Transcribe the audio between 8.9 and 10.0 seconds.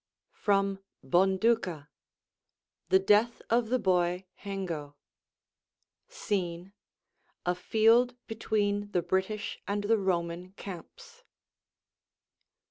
the British and the